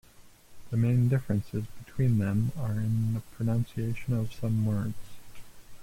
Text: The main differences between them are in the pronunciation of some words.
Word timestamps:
The 0.71 0.77
main 0.77 1.09
differences 1.09 1.65
between 1.77 2.17
them 2.17 2.53
are 2.57 2.71
in 2.71 3.13
the 3.13 3.19
pronunciation 3.37 4.15
of 4.15 4.33
some 4.33 4.65
words. 4.65 4.95